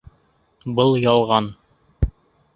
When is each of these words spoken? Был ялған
Был 0.79 0.97
ялған 1.03 1.51